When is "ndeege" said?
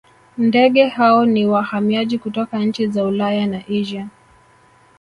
0.37-0.87